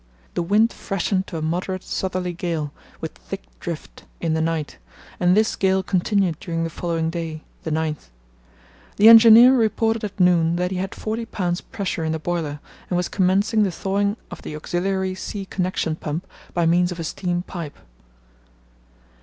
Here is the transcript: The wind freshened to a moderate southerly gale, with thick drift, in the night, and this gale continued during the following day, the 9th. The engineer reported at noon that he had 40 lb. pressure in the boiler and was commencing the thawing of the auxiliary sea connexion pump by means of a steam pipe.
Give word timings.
The 0.33 0.41
wind 0.41 0.73
freshened 0.73 1.27
to 1.27 1.37
a 1.37 1.43
moderate 1.43 1.83
southerly 1.83 2.33
gale, 2.33 2.73
with 3.01 3.13
thick 3.15 3.43
drift, 3.59 4.05
in 4.19 4.33
the 4.33 4.41
night, 4.41 4.79
and 5.19 5.37
this 5.37 5.55
gale 5.55 5.83
continued 5.83 6.39
during 6.39 6.63
the 6.63 6.71
following 6.71 7.11
day, 7.11 7.43
the 7.61 7.69
9th. 7.69 8.07
The 8.97 9.07
engineer 9.09 9.53
reported 9.55 10.03
at 10.03 10.19
noon 10.19 10.55
that 10.55 10.71
he 10.71 10.77
had 10.77 10.95
40 10.95 11.27
lb. 11.27 11.61
pressure 11.71 12.03
in 12.03 12.13
the 12.13 12.17
boiler 12.17 12.59
and 12.89 12.97
was 12.97 13.09
commencing 13.09 13.61
the 13.61 13.69
thawing 13.69 14.17
of 14.31 14.41
the 14.41 14.55
auxiliary 14.55 15.13
sea 15.13 15.45
connexion 15.45 15.95
pump 15.95 16.25
by 16.55 16.65
means 16.65 16.91
of 16.91 16.99
a 16.99 17.03
steam 17.03 17.43
pipe. 17.43 17.77